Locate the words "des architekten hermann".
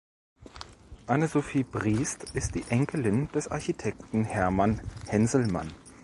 3.33-4.81